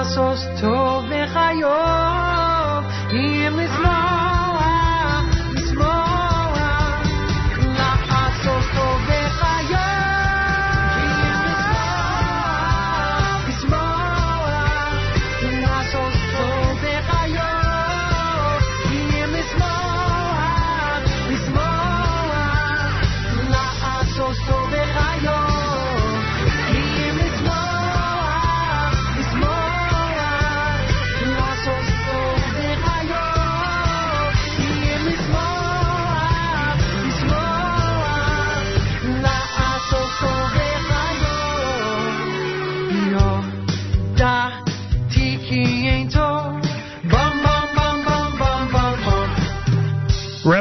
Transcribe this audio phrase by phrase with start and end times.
[0.00, 1.26] Nossos tu me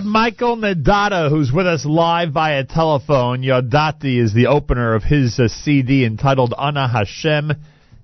[0.09, 3.43] Michael Nadata, who's with us live via telephone.
[3.43, 7.51] Yodati is the opener of his uh, CD entitled Ana Hashem.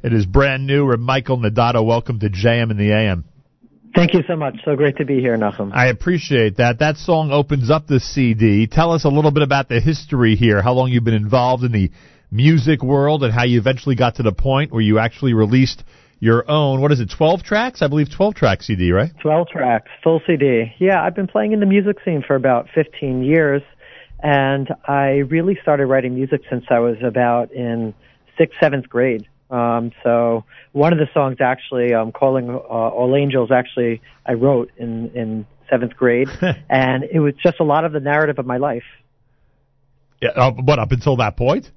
[0.03, 0.95] It is brand new.
[0.97, 3.25] Michael Nadata, welcome to JM in the AM.
[3.95, 4.55] Thank you so much.
[4.66, 5.71] So great to be here, Nachum.
[5.73, 6.77] I appreciate that.
[6.77, 8.67] That song opens up the CD.
[8.67, 11.72] Tell us a little bit about the history here, how long you've been involved in
[11.72, 11.89] the
[12.29, 15.83] music world, and how you eventually got to the point where you actually released
[16.19, 17.81] your own, what is it, 12 tracks?
[17.81, 19.11] I believe 12 track CD, right?
[19.21, 20.73] 12 tracks, full CD.
[20.79, 23.61] Yeah, I've been playing in the music scene for about 15 years,
[24.21, 27.93] and I really started writing music since I was about in
[28.37, 29.27] sixth, seventh grade.
[29.49, 34.71] Um, so one of the songs actually, um, calling uh, All Angels, actually I wrote
[34.77, 36.29] in in seventh grade,
[36.69, 38.83] and it was just a lot of the narrative of my life.
[40.21, 41.71] Yeah, uh, but up until that point?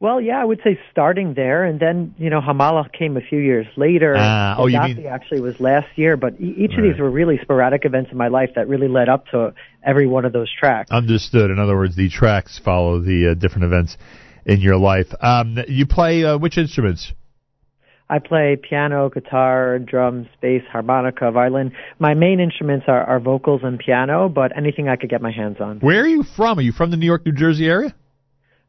[0.00, 3.38] Well, yeah, I would say starting there, and then you know Hamala came a few
[3.38, 4.14] years later.
[4.16, 7.38] Ah, oh, you mean- actually was last year, but e- each of these were really
[7.42, 9.52] sporadic events in my life that really led up to
[9.84, 10.90] every one of those tracks.
[10.90, 11.50] Understood.
[11.50, 13.98] In other words, the tracks follow the uh, different events
[14.46, 15.08] in your life.
[15.20, 17.12] Um, you play uh, which instruments?
[18.08, 21.72] I play piano, guitar, drums, bass, harmonica, violin.
[21.98, 25.58] My main instruments are, are vocals and piano, but anything I could get my hands
[25.60, 25.78] on.
[25.80, 26.58] Where are you from?
[26.58, 27.94] Are you from the New York, New Jersey area?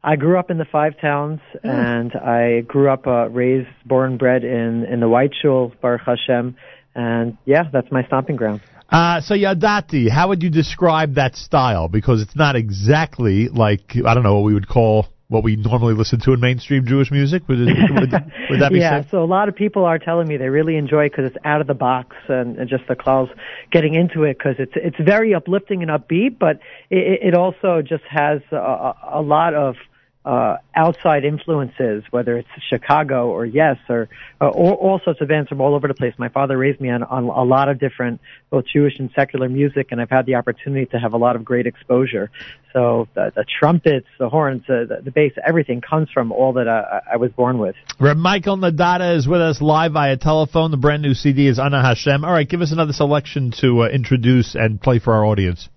[0.04, 4.42] I grew up in the Five Towns, and I grew up, uh, raised, born, bred
[4.42, 6.56] in in the White Shul, Baruch Hashem,
[6.94, 8.62] and yeah, that's my stomping ground.
[8.88, 11.88] Uh, so Yadati, how would you describe that style?
[11.88, 15.94] Because it's not exactly like I don't know what we would call what we normally
[15.94, 17.48] listen to in mainstream Jewish music.
[17.48, 18.12] Would, it, would,
[18.50, 19.10] would that be yeah, safe?
[19.10, 21.62] so a lot of people are telling me they really enjoy it because it's out
[21.62, 23.30] of the box and, and just the Klaus
[23.70, 26.58] getting into it because it's it's very uplifting and upbeat, but
[26.90, 29.76] it, it also just has a a lot of
[30.24, 34.08] uh, outside influences, whether it's Chicago or Yes or,
[34.40, 36.14] uh, or all sorts of bands from all over the place.
[36.16, 39.88] My father raised me on, on a lot of different, both Jewish and secular music,
[39.90, 42.30] and I've had the opportunity to have a lot of great exposure.
[42.72, 46.68] So the, the trumpets, the horns, uh, the, the bass, everything comes from all that
[46.68, 47.74] I, I was born with.
[47.98, 50.70] Reb Michael Nadata is with us live via telephone.
[50.70, 52.24] The brand new CD is Ana Hashem.
[52.24, 55.68] All right, give us another selection to uh, introduce and play for our audience.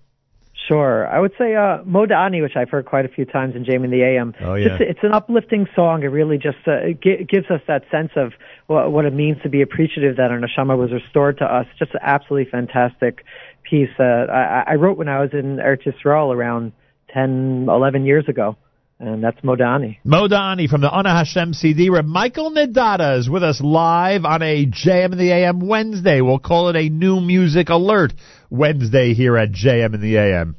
[0.66, 1.06] Sure.
[1.06, 4.02] I would say uh, Modani, which I've heard quite a few times in Jamie the
[4.02, 4.34] AM.
[4.40, 4.68] Oh, yeah.
[4.68, 6.02] Just, it's an uplifting song.
[6.02, 8.32] It really just uh, gi- gives us that sense of
[8.66, 11.66] what, what it means to be appreciative that our neshama was restored to us.
[11.78, 13.24] Just an absolutely fantastic
[13.62, 16.72] piece that I, I wrote when I was in Eretz Yisrael around
[17.14, 18.56] 10, 11 years ago.
[18.98, 19.98] And that's Modani.
[20.06, 21.90] Modani from the Ana Hashem CD.
[21.90, 26.22] Where Michael Nadata is with us live on a JM in the AM Wednesday.
[26.22, 28.14] We'll call it a new music alert
[28.48, 30.56] Wednesday here at JM in the AM.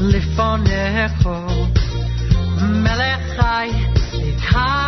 [0.00, 1.28] לפונך
[2.62, 3.40] מלך
[4.40, 4.87] חי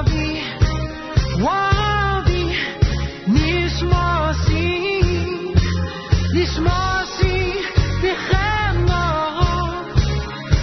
[6.51, 7.53] چشماسی
[8.01, 9.41] بیخم را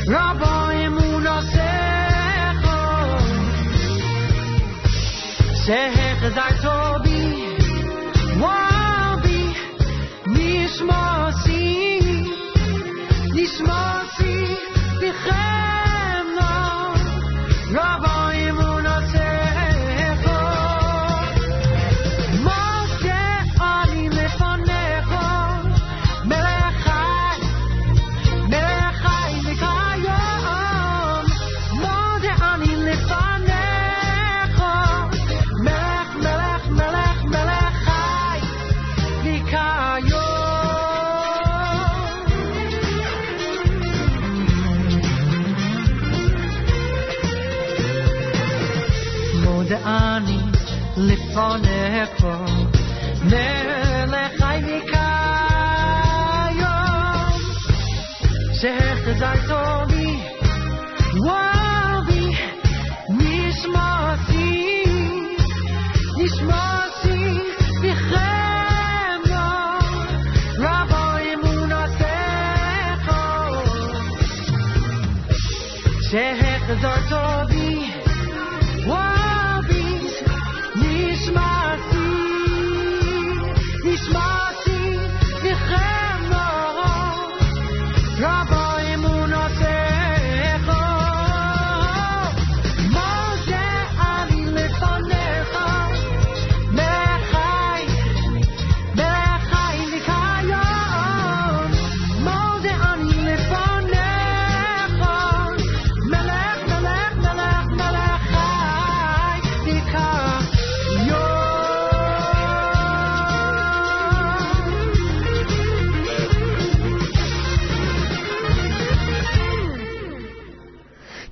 [0.08, 1.70] نبای موناسه
[2.62, 3.18] خواه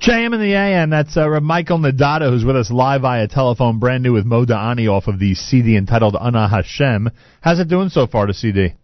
[0.06, 4.04] JM in the AM, that's uh, Michael Nadata, who's with us live via telephone, brand
[4.04, 7.10] new with Moda Ani off of the CD entitled Ana Hashem.
[7.40, 8.74] How's it doing so far, the CD?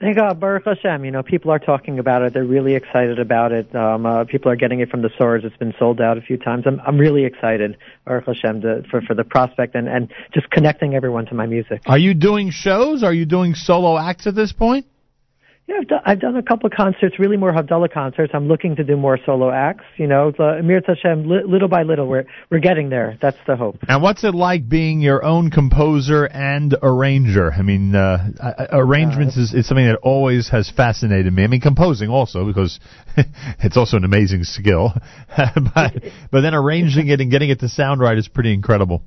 [0.00, 1.02] Thank God, Baruch Hashem.
[1.06, 2.34] You know, people are talking about it.
[2.34, 3.74] They're really excited about it.
[3.74, 5.44] Um, uh, people are getting it from the stores.
[5.46, 6.64] It's been sold out a few times.
[6.66, 10.94] I'm, I'm really excited, Baruch Hashem, to, for, for the prospect and, and just connecting
[10.94, 11.80] everyone to my music.
[11.86, 13.02] Are you doing shows?
[13.02, 14.84] Are you doing solo acts at this point?
[15.66, 18.32] Yeah, I've done, I've done a couple of concerts, really more Havdalah concerts.
[18.34, 19.84] I'm looking to do more solo acts.
[19.96, 23.16] You know, Amir Hashem, li- little by little, we're we're getting there.
[23.22, 23.76] That's the hope.
[23.88, 27.50] And what's it like being your own composer and arranger?
[27.50, 31.44] I mean, uh, uh, arrangements is, is something that always has fascinated me.
[31.44, 32.78] I mean, composing also because
[33.60, 34.92] it's also an amazing skill,
[35.74, 35.94] but
[36.30, 39.02] but then arranging it and getting it to sound right is pretty incredible.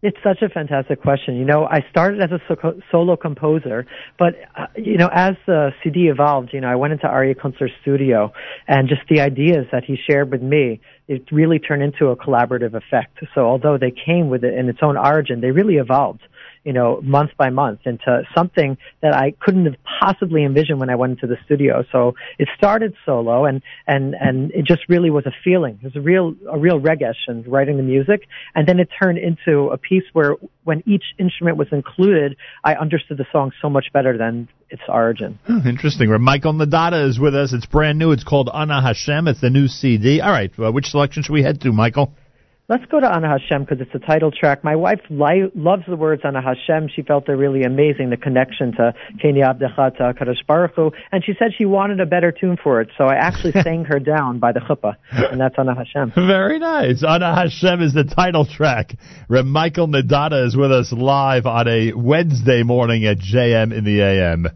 [0.00, 1.36] It's such a fantastic question.
[1.36, 3.84] You know, I started as a solo composer,
[4.16, 7.72] but uh, you know, as the CD evolved, you know, I went into Aryeh Kunstler's
[7.82, 8.32] studio,
[8.68, 12.74] and just the ideas that he shared with me, it really turned into a collaborative
[12.74, 13.18] effect.
[13.34, 16.20] So, although they came with it in its own origin, they really evolved.
[16.68, 20.96] You know, month by month into something that I couldn't have possibly envisioned when I
[20.96, 21.82] went into the studio.
[21.90, 25.78] So it started solo, and and and it just really was a feeling.
[25.80, 28.20] It was a real a real regesh and writing the music,
[28.54, 30.34] and then it turned into a piece where
[30.64, 35.38] when each instrument was included, I understood the song so much better than its origin.
[35.48, 36.10] Oh, interesting.
[36.10, 37.54] Right, Michael Nadata is with us.
[37.54, 38.12] It's brand new.
[38.12, 39.26] It's called Ana Hashem.
[39.26, 40.20] It's the new CD.
[40.20, 42.12] All right, uh, which selection should we head to, Michael?
[42.70, 44.62] Let's go to Ana Hashem because it's a title track.
[44.62, 46.90] My wife li- loves the words Ana Hashem.
[46.94, 48.92] She felt they're really amazing, the connection to
[49.24, 52.82] Keni Abdecha to Kadosh Baruch Hu, and she said she wanted a better tune for
[52.82, 52.90] it.
[52.98, 56.12] So I actually sang her down by the chuppah, and that's Ana Hashem.
[56.14, 57.02] Very nice.
[57.02, 58.96] Ana Hashem is the title track.
[59.30, 64.02] Reb Michael Nadata is with us live on a Wednesday morning at JM in the
[64.02, 64.46] AM.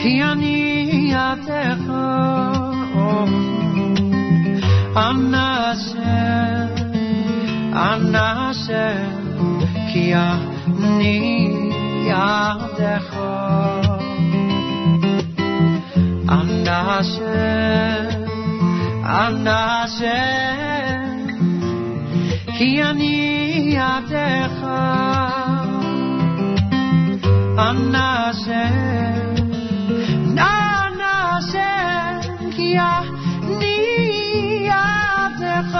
[0.00, 0.58] Ki ani
[1.14, 2.06] yatecha.
[5.06, 6.70] Ana Hashem,
[7.88, 9.10] Ana Hashem,
[9.90, 11.18] Ki ani
[12.10, 13.32] yatecha.
[16.38, 18.06] Ana Hashem,
[19.04, 20.76] Ana Hashem.
[22.58, 24.66] כי אני עבדך
[27.58, 29.29] אנא השם
[32.69, 33.03] 呀，
[33.59, 35.77] 你呀的好，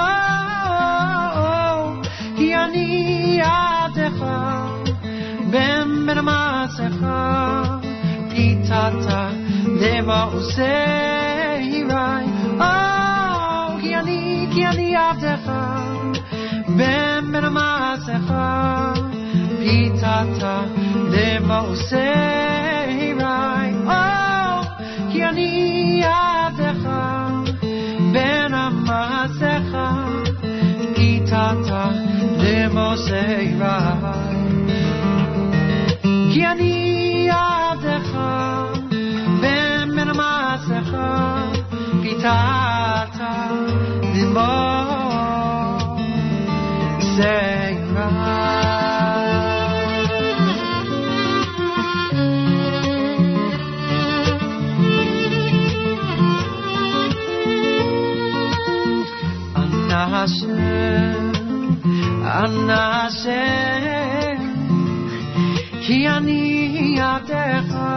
[2.50, 4.22] 呀你呀的好
[5.52, 7.80] ，ben ben ma se ha,
[8.30, 9.22] pitata
[9.80, 12.26] deva usei rai,
[12.60, 15.36] oh ya ni ya ni ya de
[16.78, 17.98] ben ben ma
[19.60, 20.56] pitata
[21.12, 23.14] deva usei
[23.88, 24.64] oh
[25.14, 26.41] ya ni ya
[33.11, 33.93] למעושה יראי
[36.33, 38.19] כי אני עבדך
[39.41, 40.97] בן בן מעשיך
[42.03, 43.21] פיתת
[44.15, 44.70] למעושה
[62.44, 63.44] ανάσαι
[65.86, 67.94] κι ανή ατέχα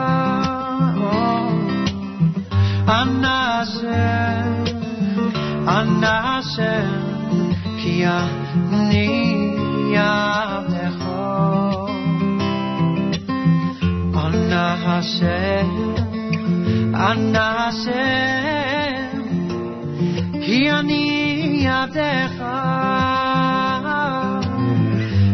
[2.86, 4.04] ανάσαι
[5.64, 6.84] ανάσαι
[7.82, 9.08] κι ανή
[10.58, 11.14] ατέχα
[14.24, 15.66] ανάσαι
[16.92, 18.04] ανάσαι
[20.40, 23.23] κι ανή ατέχα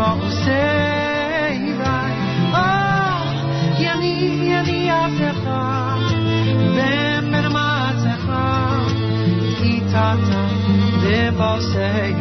[0.00, 2.12] Demosei vai.
[2.54, 5.60] Oh, Ki ani, Ki ani yadecha.
[6.74, 8.44] Ben amatecha,
[9.60, 10.42] Nitata,
[11.02, 12.14] Demosei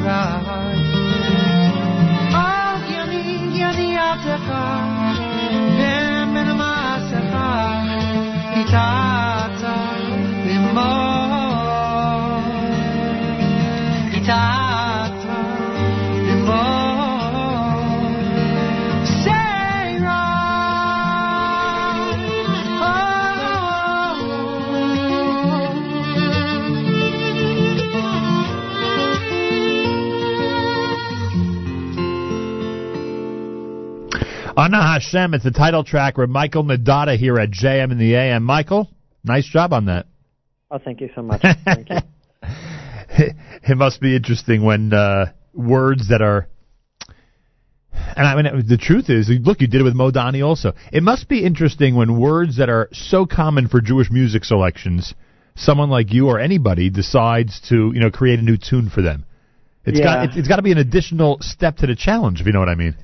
[34.60, 36.18] Ana Hashem, it's the title track.
[36.18, 38.44] We're Michael Nadata here at JM in the AM.
[38.44, 38.90] Michael,
[39.24, 40.06] nice job on that.
[40.70, 41.42] Oh, thank you so much.
[41.64, 41.96] Thank you.
[42.44, 46.50] it must be interesting when uh, words that are.
[47.94, 50.74] And I mean, the truth is, look, you did it with Mo Modani also.
[50.92, 55.14] It must be interesting when words that are so common for Jewish music selections,
[55.56, 59.24] someone like you or anybody decides to, you know, create a new tune for them.
[59.86, 60.04] It's Yeah.
[60.04, 62.60] got it's, it's got to be an additional step to the challenge, if you know
[62.60, 62.98] what I mean.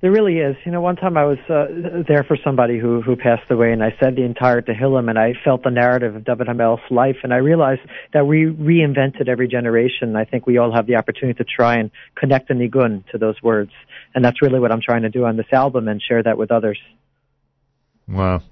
[0.00, 0.54] There really is.
[0.64, 3.82] You know, one time I was uh, there for somebody who who passed away, and
[3.82, 7.34] I said the entire Tehillim, and I felt the narrative of David Hamel's life, and
[7.34, 7.80] I realized
[8.12, 10.14] that we reinvented every generation.
[10.14, 13.42] I think we all have the opportunity to try and connect the nigun to those
[13.42, 13.72] words,
[14.14, 16.52] and that's really what I'm trying to do on this album and share that with
[16.52, 16.78] others.
[18.06, 18.42] Wow.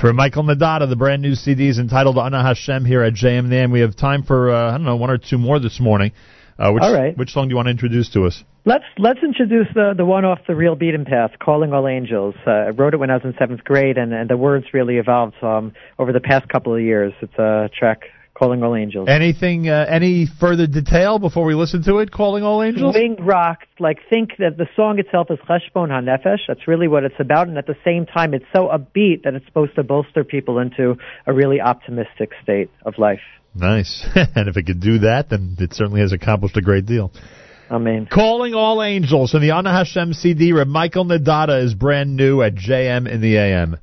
[0.00, 3.72] For Michael Nadata, the brand new CD is entitled Ana Hashem here at JMNAM.
[3.72, 6.12] We have time for, uh, I don't know, one or two more this morning.
[6.56, 7.18] Uh, which, All right.
[7.18, 8.44] Which song do you want to introduce to us?
[8.66, 12.50] Let's let's introduce the the one off the real beaten path, "Calling All Angels." Uh,
[12.50, 15.34] I wrote it when I was in seventh grade, and, and the words really evolved
[15.42, 17.12] um, over the past couple of years.
[17.20, 21.98] It's a track, "Calling All Angels." Anything, uh, any further detail before we listen to
[21.98, 22.94] it, Calling All Angels?
[22.94, 26.46] Winged rock, like think that the song itself is Cheshbon HaNefesh.
[26.48, 29.44] That's really what it's about, and at the same time, it's so upbeat that it's
[29.44, 33.20] supposed to bolster people into a really optimistic state of life.
[33.54, 34.06] Nice.
[34.14, 37.12] and if it could do that, then it certainly has accomplished a great deal.
[37.70, 42.42] I mean, Calling All Angels and the Ana Hashem CD, Michael Nadata is brand new
[42.42, 43.78] at JM in the AM.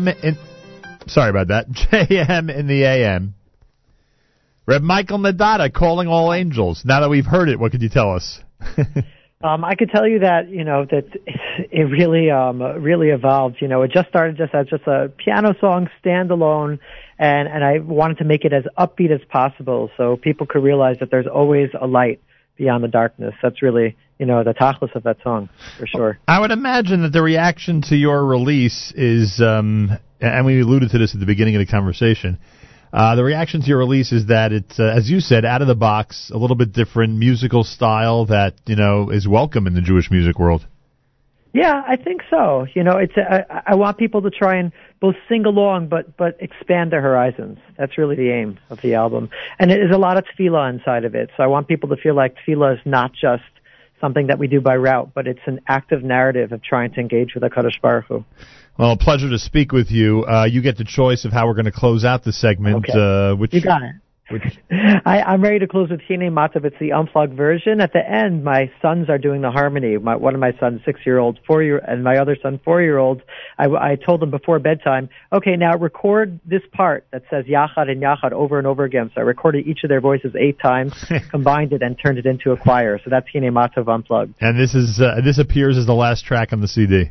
[0.00, 0.38] JM in.
[1.06, 1.68] Sorry about that.
[1.70, 3.34] JM in the AM.
[4.66, 6.82] Reb Michael Nadata calling all angels.
[6.84, 8.40] Now that we've heard it, what could you tell us?
[9.44, 13.56] Um, I could tell you that you know that it really um, really evolved.
[13.60, 16.78] You know, it just started just as just a piano song, standalone,
[17.18, 20.98] and and I wanted to make it as upbeat as possible so people could realize
[21.00, 22.20] that there's always a light
[22.56, 23.34] beyond the darkness.
[23.42, 26.18] That's really you know the tachlis of that song for sure.
[26.28, 30.98] I would imagine that the reaction to your release is, um, and we alluded to
[30.98, 32.38] this at the beginning of the conversation.
[32.92, 35.68] Uh, the reaction to your release is that it's, uh, as you said, out of
[35.68, 39.80] the box, a little bit different musical style that you know is welcome in the
[39.80, 40.66] Jewish music world.
[41.54, 42.66] Yeah, I think so.
[42.74, 46.38] You know, it's I, I want people to try and both sing along, but but
[46.40, 47.58] expand their horizons.
[47.76, 51.04] That's really the aim of the album, and it is a lot of tefillah inside
[51.04, 51.30] of it.
[51.36, 53.42] So I want people to feel like tefillah is not just
[54.00, 57.34] something that we do by route, but it's an active narrative of trying to engage
[57.34, 58.24] with Hakadosh Baruch Hu.
[58.78, 60.24] Well, pleasure to speak with you.
[60.24, 62.88] Uh, you get the choice of how we're going to close out the segment.
[62.88, 62.98] Okay.
[62.98, 63.94] Uh, which You got it.
[65.04, 66.64] I, I'm ready to close with Hine Matov.
[66.64, 67.80] It's the unplugged version.
[67.80, 69.96] At the end, my sons are doing the harmony.
[69.98, 73.22] My, one of my sons, six-year-old, four-year, and my other son, four-year-old.
[73.58, 78.02] I, I told them before bedtime, okay, now record this part that says Yachad and
[78.02, 79.10] Yachad over and over again.
[79.14, 80.94] So I recorded each of their voices eight times,
[81.30, 82.98] combined it, and turned it into a choir.
[83.04, 84.34] So that's Hine Matov unplugged.
[84.40, 87.10] and this is uh, this appears as the last track on the CD.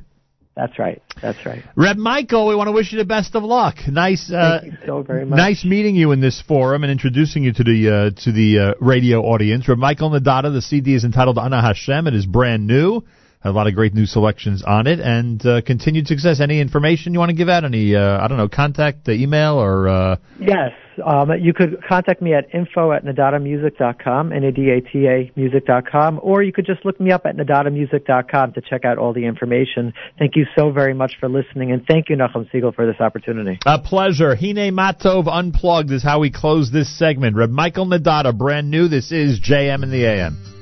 [0.62, 1.02] That's right.
[1.20, 1.64] That's right.
[1.76, 3.78] Reb Michael, we want to wish you the best of luck.
[3.88, 5.36] Nice, uh, Thank you so very much.
[5.38, 8.74] nice meeting you in this forum and introducing you to the uh, to the uh,
[8.80, 9.68] radio audience.
[9.68, 12.06] Reb Michael Nadata, the CD is entitled Ana Hashem.
[12.06, 13.02] It is brand new.
[13.44, 16.40] A lot of great new selections on it and uh, continued success.
[16.40, 17.64] Any information you want to give out?
[17.64, 20.72] Any uh, I don't know contact, uh, email, or uh, Yes.
[21.04, 26.86] Um, you could contact me at info at nadatamusic.com, N-A-D-A-T-A music.com, or you could just
[26.86, 29.94] look me up at nadatamusic.com to check out all the information.
[30.20, 33.58] Thank you so very much for listening, and thank you, Nachum Segal, for this opportunity.
[33.66, 34.36] A pleasure.
[34.36, 37.36] Hine Matov Unplugged is how we close this segment.
[37.36, 38.88] Reb Michael Nadata, brand new.
[38.88, 40.61] This is JM in the AM.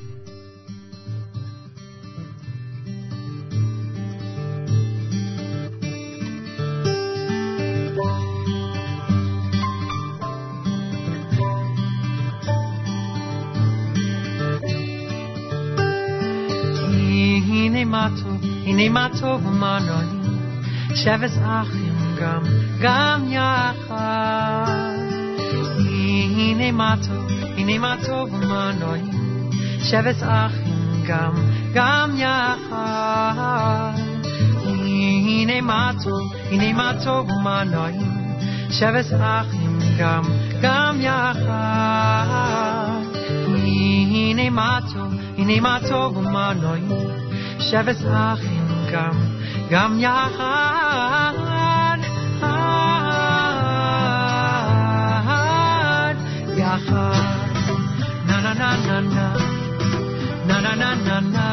[20.98, 22.42] שבס אחים גם,
[22.80, 24.64] גם יחד.
[25.78, 29.50] הנה מה טוב, הנה מה טוב ומה נעים,
[29.84, 31.32] שבס אחים גם,
[31.74, 33.92] גם יחד.
[34.64, 38.12] הנה מה טוב, הנה מה טוב ומה נעים,
[38.70, 40.22] שבס אחים גם,
[40.62, 42.64] גם יחד.
[43.38, 47.08] הנה מה טוב, הנה מה טוב ומה נעים,
[47.58, 49.12] שבס אחים גם,
[49.70, 51.32] גם יחד.
[56.56, 57.24] יחד.
[58.28, 59.26] na na na na na
[60.48, 61.48] na na na na na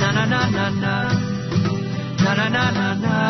[0.00, 0.94] na na na na na
[2.24, 3.20] na na na na na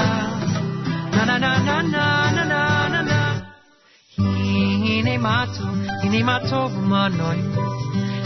[1.16, 2.06] na na na na na na
[2.44, 2.62] na
[2.92, 3.36] na na
[4.28, 7.52] הנה מה טוב, הנה מה טוב ומה נעים,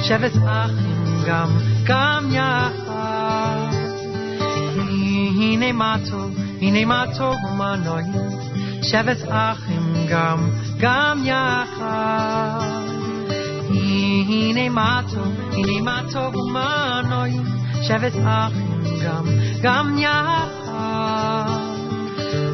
[0.05, 1.49] שבט אחים גם,
[1.85, 3.71] גם יחד.
[5.41, 8.31] הנה מה טוב, הנה מה טוב ומה נעים,
[8.83, 12.61] שבט אחים גם, גם יחד.
[13.71, 17.43] הנה מה טוב, הנה מה טוב ומה נעים,
[17.83, 19.25] שבט אחים גם,
[19.63, 21.71] גם יחד.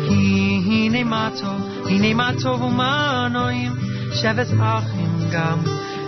[0.09, 3.73] הנה מה טוב, הנה מה טוב ומה נעים,
[4.15, 5.59] שבט אחים גם,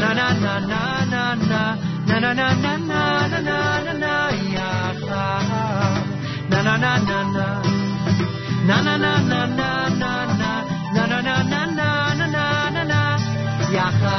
[0.00, 0.82] na na na na
[1.12, 1.62] na na
[2.08, 4.14] na na na na na na na na na
[4.54, 4.72] ya
[5.06, 5.24] sa
[6.50, 7.48] na na na na na
[8.68, 10.14] na na na na na na na
[10.96, 11.90] na na na na
[12.34, 13.02] na na na
[13.76, 14.16] ya sa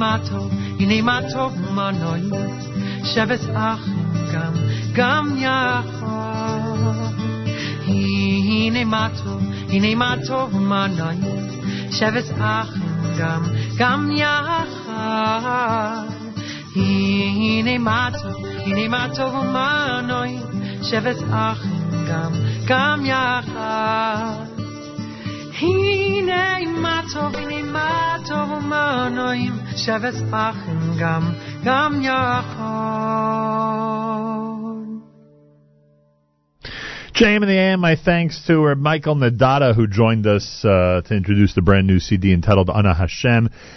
[0.00, 2.30] מה טוב, הנה מה טוב ומנועים,
[3.04, 4.52] שבס אחים גם,
[4.92, 6.06] גם יחד.
[7.86, 11.20] הנה מה טוב, הנה מה טוב ומנועים,
[11.90, 12.82] שבס אחים
[13.18, 13.42] גם,
[13.76, 16.06] גם יחד.
[16.76, 20.42] הנה מה טוב, הנה מה טוב ומנועים,
[20.82, 22.32] שבס אחים גם,
[22.66, 24.39] גם יחד.
[25.61, 26.41] הנה
[37.43, 41.61] and the AM, my thanks to Michael Nadata, who joined us uh, to introduce the
[41.61, 43.49] brand new CD entitled Ana Hashem.